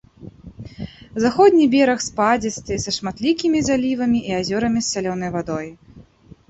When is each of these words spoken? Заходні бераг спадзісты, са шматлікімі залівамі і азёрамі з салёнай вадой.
Заходні 1.23 1.65
бераг 1.75 1.99
спадзісты, 2.07 2.73
са 2.87 2.91
шматлікімі 2.99 3.59
залівамі 3.69 4.19
і 4.33 4.39
азёрамі 4.41 4.79
з 4.87 4.89
салёнай 4.93 5.29
вадой. 5.39 5.67